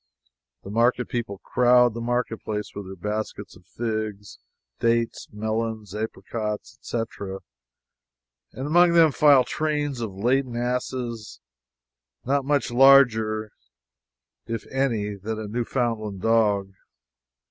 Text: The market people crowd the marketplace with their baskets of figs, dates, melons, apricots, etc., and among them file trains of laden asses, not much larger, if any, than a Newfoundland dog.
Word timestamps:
The 0.63 0.71
market 0.71 1.09
people 1.09 1.37
crowd 1.43 1.93
the 1.93 2.01
marketplace 2.01 2.71
with 2.73 2.87
their 2.87 2.95
baskets 2.95 3.55
of 3.55 3.67
figs, 3.67 4.39
dates, 4.79 5.27
melons, 5.31 5.93
apricots, 5.93 6.79
etc., 6.79 7.41
and 8.51 8.65
among 8.65 8.93
them 8.93 9.11
file 9.11 9.43
trains 9.43 10.01
of 10.01 10.15
laden 10.15 10.55
asses, 10.55 11.39
not 12.25 12.45
much 12.45 12.71
larger, 12.71 13.51
if 14.47 14.65
any, 14.71 15.13
than 15.13 15.37
a 15.37 15.45
Newfoundland 15.47 16.21
dog. 16.23 16.71